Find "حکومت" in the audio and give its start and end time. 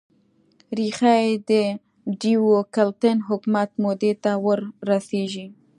3.27-3.69